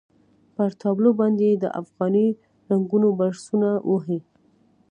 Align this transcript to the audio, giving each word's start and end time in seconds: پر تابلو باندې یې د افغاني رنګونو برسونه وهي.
پر 0.55 0.69
تابلو 0.81 1.09
باندې 1.19 1.43
یې 1.49 1.55
د 1.63 1.65
افغاني 1.81 2.27
رنګونو 2.69 3.07
برسونه 3.19 3.69
وهي. 3.89 4.19